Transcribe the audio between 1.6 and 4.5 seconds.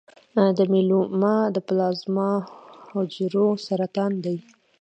پلازما حجرو سرطان دی.